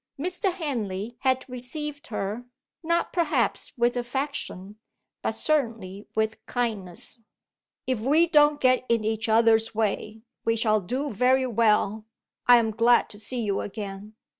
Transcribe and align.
Mr. 0.19 0.51
Henley 0.51 1.15
had 1.19 1.47
received 1.47 2.07
her, 2.07 2.45
not 2.81 3.13
perhaps 3.13 3.71
with 3.77 3.95
affection, 3.95 4.79
but 5.21 5.35
certainly 5.35 6.07
with 6.15 6.43
kindness. 6.47 7.21
"If 7.85 7.99
we 7.99 8.25
don't 8.25 8.59
get 8.59 8.83
in 8.89 9.03
each 9.03 9.29
other's 9.29 9.75
way, 9.75 10.23
we 10.43 10.55
shall 10.55 10.81
do 10.81 11.11
very 11.11 11.45
well; 11.45 12.05
I 12.47 12.57
am 12.57 12.71
glad 12.71 13.09
to 13.11 13.19
see 13.19 13.41
you 13.41 13.59
again." 13.61 14.15